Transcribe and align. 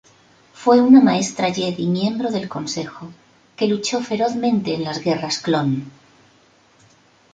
Fue 0.55 0.81
una 0.81 0.99
Maestra 0.99 1.53
Jedi 1.53 1.85
miembro 1.85 2.31
del 2.31 2.49
Consejo 2.49 3.11
que 3.55 3.67
luchó 3.67 4.01
ferozmente 4.01 4.73
en 4.73 4.83
las 4.85 4.97
Guerras 5.03 5.37
Clon. 5.37 5.91